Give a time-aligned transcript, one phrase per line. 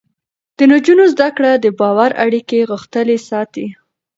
[0.57, 3.65] د نجونو زده کړه د باور اړیکې غښتلې ساتي.